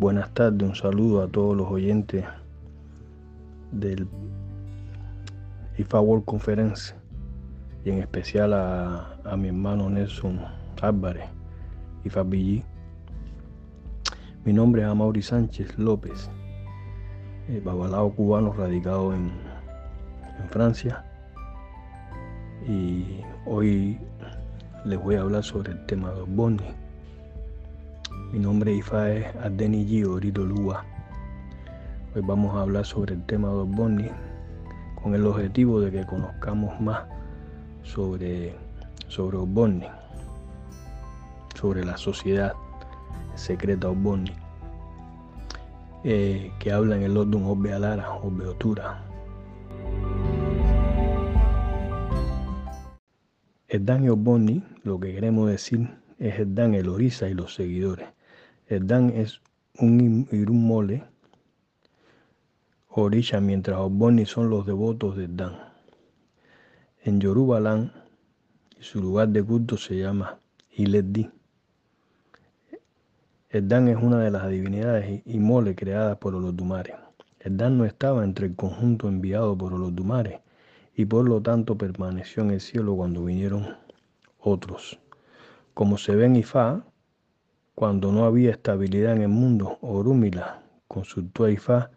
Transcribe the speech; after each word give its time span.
Buenas 0.00 0.34
tardes, 0.34 0.68
un 0.68 0.74
saludo 0.74 1.22
a 1.22 1.28
todos 1.28 1.56
los 1.56 1.70
oyentes 1.70 2.24
del 3.70 4.08
IFA 5.78 6.00
World 6.00 6.24
Conference 6.24 6.92
y 7.84 7.90
en 7.90 8.00
especial 8.00 8.52
a, 8.52 9.36
mi 9.38 9.46
hermano 9.46 9.88
Nelson 9.88 10.40
Álvarez, 10.82 11.26
IFA 12.04 12.24
BG. 12.24 12.64
Mi 14.44 14.52
nombre 14.52 14.82
es 14.82 14.88
Amaury 14.88 15.22
Sánchez 15.22 15.78
López, 15.78 16.28
eh, 17.48 17.62
babalao 17.64 18.12
cubano 18.12 18.52
radicado 18.52 19.14
en, 19.14 19.30
en 20.40 20.48
Francia. 20.50 21.04
Y 22.66 23.20
hoy 23.46 24.00
les 24.84 25.00
voy 25.00 25.14
a 25.14 25.20
hablar 25.20 25.44
sobre 25.44 25.70
el 25.70 25.86
tema 25.86 26.10
de 26.10 26.18
los 26.18 26.28
bondis. 26.28 26.83
Mi 28.34 28.40
nombre 28.40 28.76
es 28.76 28.90
Adeni 29.44 29.86
Gio 29.86 30.18
Lua. 30.18 30.84
Hoy 32.16 32.22
vamos 32.26 32.52
a 32.56 32.62
hablar 32.62 32.84
sobre 32.84 33.14
el 33.14 33.24
tema 33.26 33.46
de 33.46 33.62
bondis 33.62 34.10
con 35.00 35.14
el 35.14 35.24
objetivo 35.24 35.80
de 35.80 35.92
que 35.92 36.04
conozcamos 36.04 36.80
más 36.80 37.04
sobre, 37.84 38.56
sobre 39.06 39.36
los 39.36 39.88
sobre 41.54 41.84
la 41.84 41.96
sociedad 41.96 42.54
secreta 43.36 43.88
Osborne, 43.88 44.32
eh, 46.02 46.50
que 46.58 46.72
habla 46.72 46.96
en 46.96 47.04
el 47.04 47.14
London 47.14 47.44
Obbe 47.44 47.72
Alara, 47.72 48.14
Obbe 48.14 48.48
Otura. 48.48 49.00
El 53.68 53.86
Dan 53.86 54.02
y 54.02 54.08
Osborne, 54.08 54.64
lo 54.82 54.98
que 54.98 55.14
queremos 55.14 55.48
decir 55.48 55.88
es 56.18 56.40
el 56.40 56.52
Dan, 56.52 56.74
el 56.74 56.88
Orisa 56.88 57.28
y 57.28 57.34
los 57.34 57.54
seguidores. 57.54 58.13
El 58.66 58.86
Dan 58.86 59.10
es 59.10 59.42
un 59.78 60.26
Irún 60.32 60.66
Mole 60.66 61.04
Orisha, 62.88 63.38
mientras 63.38 63.76
Oboni 63.78 64.24
son 64.24 64.48
los 64.48 64.64
devotos 64.64 65.16
de 65.18 65.28
Dan. 65.28 65.52
En 67.02 67.20
Yorubalán, 67.20 67.92
su 68.80 69.02
lugar 69.02 69.28
de 69.28 69.42
culto 69.42 69.76
se 69.76 69.98
llama 69.98 70.38
Ileddi. 70.70 71.28
El 73.50 73.68
Dan 73.68 73.88
es 73.88 73.98
una 74.00 74.20
de 74.20 74.30
las 74.30 74.48
divinidades 74.48 75.20
y 75.26 75.38
mole 75.40 75.74
creadas 75.74 76.16
por 76.16 76.32
los 76.32 76.56
Dumares. 76.56 76.96
El 77.40 77.58
Dan 77.58 77.76
no 77.76 77.84
estaba 77.84 78.24
entre 78.24 78.46
el 78.46 78.56
conjunto 78.56 79.08
enviado 79.08 79.58
por 79.58 79.72
los 79.72 79.94
Dumares 79.94 80.40
y 80.96 81.04
por 81.04 81.28
lo 81.28 81.42
tanto 81.42 81.76
permaneció 81.76 82.42
en 82.42 82.52
el 82.52 82.60
cielo 82.62 82.96
cuando 82.96 83.24
vinieron 83.24 83.76
otros. 84.38 84.98
Como 85.74 85.98
se 85.98 86.16
ve 86.16 86.24
en 86.24 86.36
Ifá, 86.36 86.82
cuando 87.74 88.12
no 88.12 88.24
había 88.24 88.52
estabilidad 88.52 89.16
en 89.16 89.22
el 89.22 89.28
mundo, 89.28 89.78
Orúmila 89.80 90.62
consultó 90.86 91.44
a 91.44 91.50
Ifá 91.50 91.90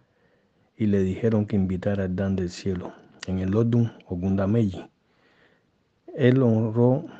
y 0.75 0.87
le 0.87 1.01
dijeron 1.01 1.45
que 1.45 1.55
invitara 1.55 2.05
al 2.05 2.15
Dan 2.15 2.35
del 2.35 2.49
cielo 2.49 2.93
en 3.27 3.39
el 3.39 3.51
Lodun 3.51 3.91
Ogundameji. 4.07 4.89
Él 6.15 6.41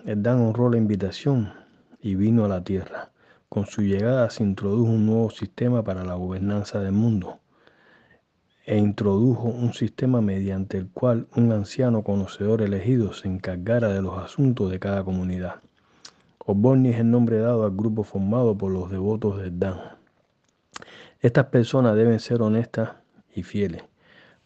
el 0.05 0.23
Dan 0.23 0.41
honró 0.41 0.69
la 0.72 0.78
invitación 0.78 1.53
y 2.02 2.16
vino 2.16 2.45
a 2.45 2.47
la 2.47 2.63
tierra. 2.63 3.11
Con 3.47 3.67
su 3.67 3.83
llegada 3.83 4.30
se 4.31 4.44
introdujo 4.44 4.91
un 4.91 5.05
nuevo 5.05 5.30
sistema 5.30 5.83
para 5.83 6.03
la 6.03 6.16
gobernanza 6.16 6.80
del 6.80 6.94
mundo 6.94 7.39
e 8.66 8.78
introdujo 8.78 9.47
un 9.47 9.73
sistema 9.73 10.19
mediante 10.19 10.78
el 10.78 10.89
cual 10.89 11.28
un 11.35 11.52
anciano 11.52 12.03
conocedor 12.03 12.61
elegido 12.61 13.13
se 13.13 13.28
encargara 13.28 13.89
de 13.89 14.02
los 14.02 14.17
asuntos 14.17 14.72
de 14.72 14.80
cada 14.80 15.03
comunidad. 15.03 15.61
Oborni 16.50 16.91
es 16.91 17.00
el 17.02 17.12
nombre 17.12 17.40
dado 17.40 17.66
al 17.66 17.75
grupo 17.75 18.06
formado 18.06 18.58
por 18.58 18.72
los 18.72 18.90
devotos 18.90 19.38
del 19.38 19.59
Dan. 19.59 19.81
Estas 21.19 21.47
personas 21.47 21.94
deben 21.97 22.22
ser 22.22 22.41
honestas 22.41 22.91
y 23.35 23.44
fieles 23.44 23.84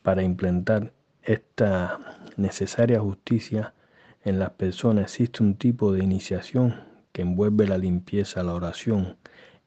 para 0.02 0.24
implantar 0.24 0.94
esta 1.22 2.00
necesaria 2.38 3.00
justicia 3.00 3.76
en 4.24 4.40
las 4.40 4.50
personas. 4.50 5.04
Existe 5.04 5.44
un 5.44 5.54
tipo 5.54 5.94
de 5.94 6.04
iniciación 6.04 6.74
que 7.12 7.22
envuelve 7.22 7.68
la 7.68 7.78
limpieza, 7.78 8.42
la 8.42 8.56
oración, 8.56 9.18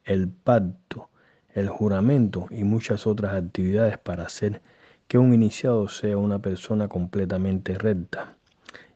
el 0.02 0.28
pacto, 0.28 1.10
el 1.50 1.68
juramento 1.68 2.48
y 2.50 2.64
muchas 2.64 3.06
otras 3.06 3.34
actividades 3.34 3.96
para 3.96 4.24
hacer 4.24 4.60
que 5.06 5.18
un 5.18 5.34
iniciado 5.34 5.86
sea 5.86 6.18
una 6.18 6.40
persona 6.40 6.88
completamente 6.88 7.78
recta. 7.78 8.36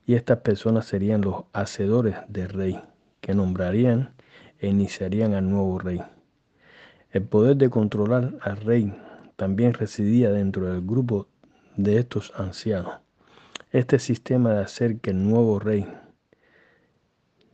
Y 0.06 0.14
estas 0.16 0.38
personas 0.38 0.86
serían 0.86 1.20
los 1.20 1.44
hacedores 1.52 2.16
del 2.26 2.48
rey, 2.48 2.80
que 3.20 3.34
nombrarían 3.34 4.14
e 4.58 4.68
iniciarían 4.68 5.34
al 5.34 5.48
nuevo 5.48 5.78
rey. 5.78 6.00
El 7.10 7.22
poder 7.22 7.56
de 7.56 7.70
controlar 7.70 8.34
al 8.40 8.56
rey 8.58 8.94
también 9.36 9.74
residía 9.74 10.30
dentro 10.30 10.70
del 10.72 10.82
grupo 10.82 11.28
de 11.76 11.98
estos 11.98 12.32
ancianos. 12.36 12.94
Este 13.70 13.98
sistema 13.98 14.54
de 14.54 14.62
hacer 14.62 14.98
que 14.98 15.10
el 15.10 15.22
nuevo 15.22 15.58
rey 15.58 15.86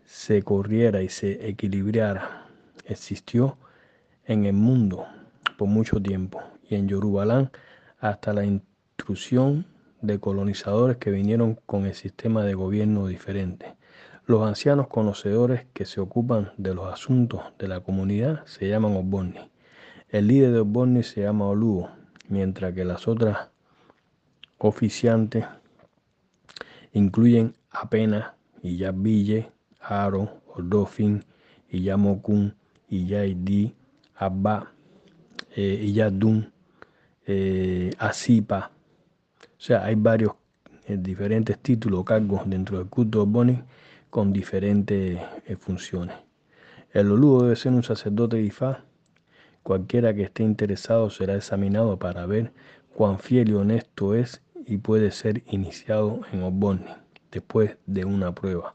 se 0.04 0.42
corriera 0.42 1.02
y 1.02 1.08
se 1.08 1.48
equilibrara 1.48 2.44
existió 2.86 3.56
en 4.26 4.44
el 4.44 4.54
mundo 4.54 5.06
por 5.56 5.68
mucho 5.68 6.00
tiempo 6.00 6.42
y 6.68 6.74
en 6.74 6.88
Yorubalán 6.88 7.50
hasta 7.98 8.32
la 8.32 8.44
intrusión 8.44 9.66
de 10.00 10.18
colonizadores 10.18 10.98
que 10.98 11.10
vinieron 11.10 11.58
con 11.66 11.86
el 11.86 11.94
sistema 11.94 12.44
de 12.44 12.54
gobierno 12.54 13.06
diferente. 13.06 13.74
Los 14.26 14.42
ancianos 14.42 14.88
conocedores 14.88 15.66
que 15.74 15.84
se 15.84 16.00
ocupan 16.00 16.52
de 16.56 16.74
los 16.74 16.90
asuntos 16.90 17.42
de 17.58 17.68
la 17.68 17.80
comunidad 17.80 18.46
se 18.46 18.66
llaman 18.66 18.96
Oborni. 18.96 19.50
El 20.08 20.28
líder 20.28 20.52
de 20.52 20.60
Osborne 20.60 21.02
se 21.02 21.20
llama 21.20 21.46
Oluo, 21.46 21.90
mientras 22.28 22.72
que 22.72 22.86
las 22.86 23.06
otras 23.06 23.50
oficiantes 24.56 25.44
incluyen 26.94 27.54
Apena, 27.70 28.34
Iyabille, 28.62 29.50
Aro, 29.78 30.40
Ordofin, 30.54 31.22
Iyamokun, 31.70 32.54
Iyaidi, 32.88 33.74
Abba, 34.16 34.72
eh, 35.54 35.84
Iyadun, 35.84 36.50
eh, 37.26 37.90
Asipa. 37.98 38.70
O 39.42 39.60
sea, 39.60 39.84
hay 39.84 39.96
varios 39.96 40.32
eh, 40.86 40.96
diferentes 40.98 41.58
títulos 41.58 42.00
o 42.00 42.04
cargos 42.06 42.48
dentro 42.48 42.78
del 42.78 42.88
culto 42.88 43.18
de 43.18 43.24
con 44.14 44.32
diferentes 44.32 45.18
eh, 45.44 45.56
funciones. 45.56 46.14
El 46.92 47.10
Oluo 47.10 47.42
debe 47.42 47.56
ser 47.56 47.72
un 47.72 47.82
sacerdote 47.82 48.36
de 48.36 48.44
Ifá 48.44 48.84
Cualquiera 49.64 50.14
que 50.14 50.22
esté 50.22 50.44
interesado 50.44 51.10
será 51.10 51.34
examinado 51.34 51.98
para 51.98 52.24
ver 52.24 52.52
cuán 52.94 53.18
fiel 53.18 53.48
y 53.48 53.54
honesto 53.54 54.14
es 54.14 54.40
y 54.68 54.76
puede 54.76 55.10
ser 55.10 55.42
iniciado 55.48 56.20
en 56.32 56.44
Osborne 56.44 56.86
después 57.32 57.76
de 57.86 58.04
una 58.04 58.32
prueba. 58.32 58.74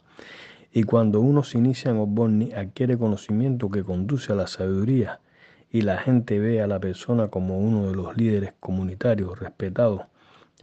Y 0.73 0.83
cuando 0.83 1.21
uno 1.21 1.41
se 1.43 1.57
inicia 1.57 1.91
en 1.91 1.99
Osborne 1.99 2.53
adquiere 2.53 2.97
conocimiento 2.97 3.69
que 3.69 3.85
conduce 3.85 4.33
a 4.33 4.35
la 4.35 4.47
sabiduría 4.47 5.21
y 5.71 5.83
la 5.83 5.99
gente 5.99 6.37
ve 6.39 6.61
a 6.61 6.67
la 6.67 6.81
persona 6.81 7.29
como 7.29 7.59
uno 7.59 7.87
de 7.87 7.95
los 7.95 8.17
líderes 8.17 8.55
comunitarios 8.59 9.39
respetados 9.39 10.01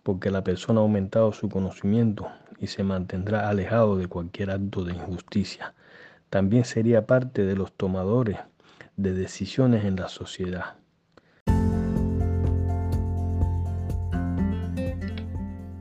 porque 0.02 0.30
la 0.30 0.44
persona 0.44 0.80
ha 0.80 0.82
aumentado 0.82 1.32
su 1.32 1.48
conocimiento 1.48 2.28
y 2.60 2.66
se 2.68 2.82
mantendrá 2.82 3.48
alejado 3.48 3.96
de 3.96 4.08
cualquier 4.08 4.50
acto 4.50 4.84
de 4.84 4.94
injusticia. 4.94 5.74
También 6.30 6.64
sería 6.64 7.06
parte 7.06 7.44
de 7.44 7.56
los 7.56 7.72
tomadores 7.72 8.38
de 8.96 9.12
decisiones 9.12 9.84
en 9.84 9.96
la 9.96 10.08
sociedad. 10.08 10.76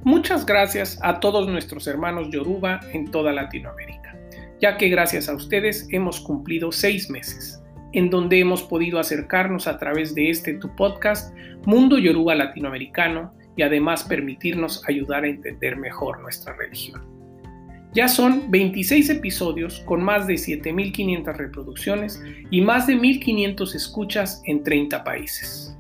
Muchas 0.04 0.46
gracias 0.46 1.00
a 1.02 1.20
todos 1.20 1.48
nuestros 1.48 1.88
hermanos 1.88 2.30
Yoruba 2.30 2.80
en 2.94 3.10
toda 3.10 3.34
Latinoamérica, 3.34 4.16
ya 4.62 4.78
que 4.78 4.90
gracias 4.90 5.28
a 5.30 5.34
ustedes 5.34 5.88
hemos 5.92 6.20
cumplido 6.20 6.72
seis 6.72 7.10
meses, 7.10 7.60
en 7.92 8.12
donde 8.12 8.40
hemos 8.40 8.62
podido 8.62 9.00
acercarnos 9.00 9.68
a 9.68 9.80
través 9.80 10.14
de 10.14 10.30
este 10.30 10.54
tu 10.56 10.76
podcast 10.76 11.36
Mundo 11.66 11.98
Yoruba 11.98 12.36
Latinoamericano 12.36 13.32
y 13.56 13.62
además 13.62 14.04
permitirnos 14.04 14.84
ayudar 14.88 15.24
a 15.24 15.28
entender 15.28 15.78
mejor 15.78 16.22
nuestra 16.22 16.56
religión. 16.56 17.16
Ya 17.94 18.10
son 18.10 18.52
26 18.52 19.10
episodios 19.10 19.80
con 19.86 20.04
más 20.04 20.28
de 20.28 20.34
7.500 20.34 21.38
reproducciones 21.38 22.22
y 22.52 22.60
más 22.60 22.88
de 22.88 22.98
1.500 22.98 23.74
escuchas 23.74 24.42
en 24.46 24.64
30 24.64 25.04
países. 25.06 25.78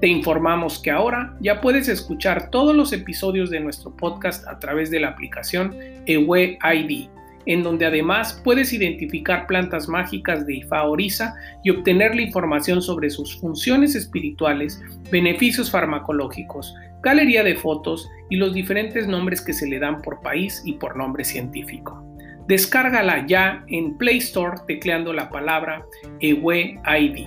Te 0.00 0.08
informamos 0.08 0.80
que 0.80 0.90
ahora 0.90 1.36
ya 1.40 1.60
puedes 1.60 1.88
escuchar 1.88 2.50
todos 2.50 2.74
los 2.74 2.92
episodios 2.92 3.48
de 3.48 3.60
nuestro 3.60 3.94
podcast 3.96 4.46
a 4.48 4.58
través 4.58 4.90
de 4.90 4.98
la 4.98 5.08
aplicación 5.10 5.74
Ewe 6.06 6.58
ID, 6.62 7.08
en 7.46 7.62
donde 7.62 7.86
además 7.86 8.40
puedes 8.44 8.72
identificar 8.72 9.46
plantas 9.46 9.88
mágicas 9.88 10.46
de 10.46 10.56
Ifa 10.56 10.84
Orisa 10.84 11.34
y 11.64 11.70
obtener 11.70 12.14
la 12.14 12.22
información 12.22 12.82
sobre 12.82 13.08
sus 13.10 13.40
funciones 13.40 13.94
espirituales, 13.94 14.82
beneficios 15.10 15.70
farmacológicos, 15.70 16.74
galería 17.02 17.42
de 17.42 17.54
fotos 17.54 18.08
y 18.30 18.36
los 18.36 18.52
diferentes 18.52 19.06
nombres 19.06 19.40
que 19.40 19.52
se 19.52 19.66
le 19.66 19.78
dan 19.78 20.02
por 20.02 20.20
país 20.20 20.62
y 20.64 20.74
por 20.74 20.96
nombre 20.96 21.24
científico. 21.24 22.02
Descárgala 22.48 23.26
ya 23.26 23.64
en 23.68 23.96
Play 23.96 24.18
Store 24.18 24.56
tecleando 24.66 25.12
la 25.12 25.30
palabra 25.30 25.84
EWEID. 26.20 27.26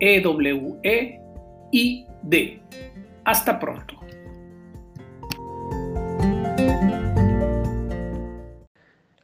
E-W-E-I-D. 0.00 1.20
Hasta 3.24 3.58
pronto. 3.58 4.03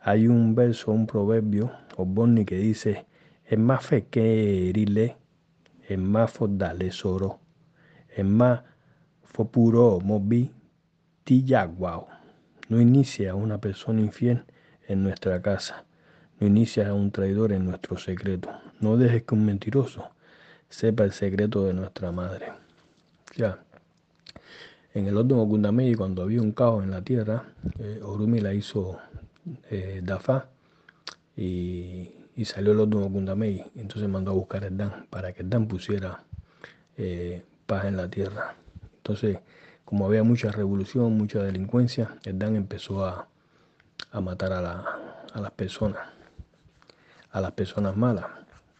Hay 0.02 0.28
un 0.28 0.54
verso, 0.54 0.92
un 0.92 1.06
proverbio, 1.06 1.70
o 1.96 2.06
Bonnie, 2.06 2.46
que 2.46 2.56
dice, 2.56 3.04
es 3.44 3.58
más 3.58 3.84
fe 3.84 4.06
que 4.06 4.70
herirle, 4.70 5.16
es 5.88 5.98
más 5.98 6.30
fortalezoro, 6.30 7.38
es 8.08 8.24
más 8.24 8.62
fopuro 9.22 10.00
mobi, 10.00 10.50
tiyaguao. 11.24 12.08
No 12.68 12.80
inicia 12.80 13.32
a 13.32 13.34
una 13.34 13.58
persona 13.58 14.00
infiel 14.00 14.44
en 14.88 15.02
nuestra 15.02 15.42
casa. 15.42 15.84
No 16.38 16.46
inicia 16.46 16.88
a 16.88 16.94
un 16.94 17.10
traidor 17.10 17.52
en 17.52 17.66
nuestro 17.66 17.98
secreto. 17.98 18.48
No 18.80 18.96
dejes 18.96 19.24
que 19.24 19.34
un 19.34 19.44
mentiroso 19.44 20.10
sepa 20.68 21.04
el 21.04 21.12
secreto 21.12 21.66
de 21.66 21.74
nuestra 21.74 22.12
madre. 22.12 22.52
Ya. 23.36 23.58
En 24.94 25.06
el 25.06 25.16
último 25.16 25.48
Kundamei, 25.48 25.94
cuando 25.94 26.22
había 26.22 26.40
un 26.40 26.52
caos 26.52 26.82
en 26.82 26.90
la 26.90 27.02
tierra, 27.02 27.44
eh, 27.78 28.00
Orumi 28.02 28.40
la 28.40 28.54
hizo 28.54 28.98
eh, 29.70 30.00
Dafa 30.02 30.46
y, 31.36 32.10
salió 32.44 32.72
el 32.72 32.80
último 32.80 33.12
Kundamei. 33.12 33.64
Entonces 33.76 34.08
mandó 34.08 34.30
a 34.30 34.34
buscar 34.34 34.64
el 34.64 34.76
Dan 34.76 35.06
para 35.10 35.32
que 35.32 35.42
Dan 35.42 35.68
pusiera 35.68 36.22
eh, 36.96 37.44
paz 37.66 37.84
en 37.84 37.96
la 37.96 38.08
tierra. 38.08 38.54
Entonces, 38.96 39.38
como 39.84 40.06
había 40.06 40.22
mucha 40.22 40.50
revolución, 40.50 41.16
mucha 41.18 41.42
delincuencia, 41.42 42.16
el 42.24 42.38
Dan 42.38 42.56
empezó 42.56 43.04
a, 43.04 43.28
a 44.10 44.20
matar 44.20 44.52
a, 44.52 44.62
la, 44.62 44.84
a 45.32 45.40
las 45.40 45.50
personas, 45.52 46.00
a 47.30 47.40
las 47.40 47.52
personas 47.52 47.96
malas. 47.96 48.26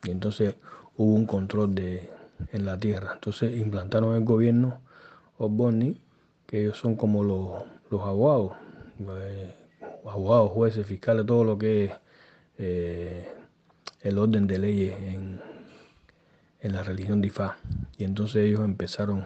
Y 0.05 0.11
entonces 0.11 0.55
hubo 0.96 1.14
un 1.14 1.26
control 1.26 1.75
de, 1.75 2.11
en 2.52 2.64
la 2.64 2.78
tierra. 2.78 3.12
Entonces 3.14 3.56
implantaron 3.56 4.14
el 4.17 4.25
gobierno 4.25 4.81
Osborne, 5.38 5.96
que 6.46 6.62
ellos 6.62 6.78
son 6.78 6.96
como 6.96 7.22
los, 7.25 7.64
los 7.90 8.00
abogados, 8.02 8.52
eh, 9.00 9.55
abogados, 10.06 10.50
jueces, 10.52 10.87
fiscales, 10.87 11.26
todo 11.26 11.44
lo 11.44 11.58
que 11.58 11.85
es 11.85 11.93
eh, 12.58 13.29
el 14.00 14.19
orden 14.19 14.47
de 14.47 14.58
leyes 14.58 14.97
en, 14.99 15.41
en 16.61 16.73
la 16.73 16.82
religión 16.82 17.20
de. 17.20 17.31
Y 17.99 18.05
entonces 18.05 18.44
ellos 18.44 18.61
empezaron 18.61 19.25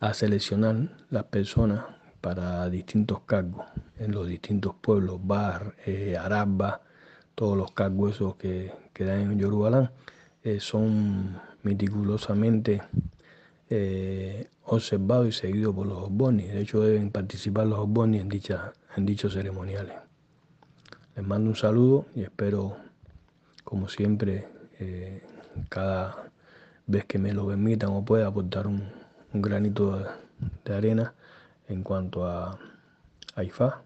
a 0.00 0.14
seleccionar 0.14 0.88
las 1.10 1.24
personas 1.24 1.84
para 2.20 2.68
distintos 2.70 3.20
cargos 3.26 3.66
en 3.98 4.12
los 4.12 4.26
distintos 4.26 4.74
pueblos, 4.80 5.20
Bar, 5.22 5.74
eh, 5.86 6.16
Araba, 6.16 6.82
todos 7.34 7.56
los 7.56 7.72
cargos 7.72 8.16
esos 8.16 8.36
que, 8.36 8.72
que 8.92 9.04
dan 9.04 9.32
en 9.32 9.38
Yorubalán, 9.38 9.90
eh, 10.42 10.58
son 10.60 11.40
meticulosamente 11.62 12.82
eh, 13.74 14.48
observados 14.64 15.28
y 15.28 15.32
seguidos 15.32 15.74
por 15.74 15.86
los 15.86 15.96
Osbonis. 16.02 16.48
De 16.48 16.60
hecho, 16.60 16.82
deben 16.82 17.10
participar 17.10 17.66
los 17.66 17.78
Osbonis 17.78 18.20
en, 18.20 18.30
en 18.96 19.06
dichos 19.06 19.32
ceremoniales. 19.32 19.96
Les 21.16 21.26
mando 21.26 21.48
un 21.48 21.56
saludo 21.56 22.04
y 22.14 22.22
espero, 22.22 22.76
como 23.64 23.88
siempre, 23.88 24.46
cada 25.70 26.30
vez 26.86 27.06
que 27.06 27.18
me 27.18 27.32
lo 27.32 27.46
permitan 27.46 27.90
o 27.90 28.04
pueda 28.04 28.26
aportar 28.26 28.66
un, 28.66 28.90
granito 29.32 30.04
de 30.64 30.74
arena 30.74 31.14
en 31.68 31.82
cuanto 31.82 32.26
a, 32.26 32.58
IFA, 33.42 33.82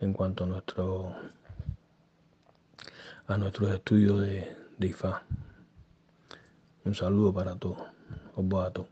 en 0.00 0.14
cuanto 0.14 0.44
a 0.44 0.46
nuestro 0.46 1.14
a 3.26 3.36
nuestros 3.36 3.74
estudios 3.74 4.22
de, 4.22 4.56
de 4.78 4.86
IFA. 4.86 5.22
Un 6.84 6.94
saludo 6.94 7.34
para 7.34 7.56
todos. 7.56 7.95
побагато. 8.36 8.84